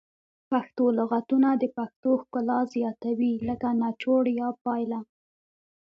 پښتو 0.49 0.85
لغتونه 0.99 1.49
د 1.55 1.63
پښتو 1.77 2.09
ښکلا 2.21 2.59
زیاتوي 2.73 3.33
لکه 3.47 3.67
نچوړ 3.81 4.23
یا 4.39 4.49
پایله 4.63 4.99